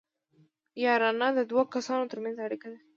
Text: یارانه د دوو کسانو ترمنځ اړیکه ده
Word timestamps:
یارانه 0.83 1.27
د 1.37 1.39
دوو 1.49 1.61
کسانو 1.73 2.09
ترمنځ 2.11 2.35
اړیکه 2.45 2.67
ده 2.73 2.79